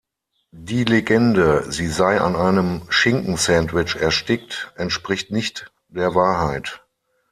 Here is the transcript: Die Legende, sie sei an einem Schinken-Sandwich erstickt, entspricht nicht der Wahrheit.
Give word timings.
Die 0.57 0.83
Legende, 0.83 1.71
sie 1.71 1.85
sei 1.85 2.21
an 2.21 2.35
einem 2.35 2.81
Schinken-Sandwich 2.89 3.97
erstickt, 3.97 4.73
entspricht 4.75 5.29
nicht 5.29 5.71
der 5.89 6.15
Wahrheit. 6.15 6.83